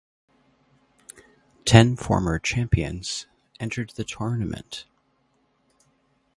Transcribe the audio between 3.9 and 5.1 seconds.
the tournament.